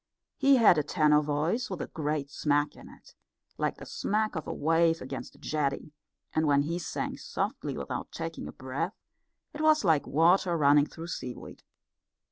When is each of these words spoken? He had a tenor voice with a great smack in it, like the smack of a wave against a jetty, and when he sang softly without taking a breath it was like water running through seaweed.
He 0.35 0.55
had 0.55 0.79
a 0.79 0.83
tenor 0.83 1.21
voice 1.21 1.69
with 1.69 1.79
a 1.79 1.85
great 1.85 2.31
smack 2.31 2.75
in 2.75 2.89
it, 2.89 3.13
like 3.59 3.77
the 3.77 3.85
smack 3.85 4.35
of 4.35 4.47
a 4.47 4.51
wave 4.51 4.99
against 4.99 5.35
a 5.35 5.37
jetty, 5.37 5.93
and 6.33 6.47
when 6.47 6.63
he 6.63 6.79
sang 6.79 7.17
softly 7.17 7.77
without 7.77 8.11
taking 8.11 8.47
a 8.47 8.51
breath 8.51 8.95
it 9.53 9.61
was 9.61 9.83
like 9.85 10.07
water 10.07 10.57
running 10.57 10.87
through 10.87 11.05
seaweed. 11.05 11.61